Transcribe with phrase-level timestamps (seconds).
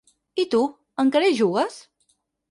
[0.43, 0.61] I tu,
[1.03, 1.77] encara hi jugues?